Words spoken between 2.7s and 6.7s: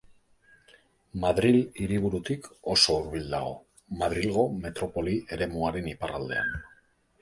oso hurbil dago, Madrilgo metropoli eremuaren iparraldean.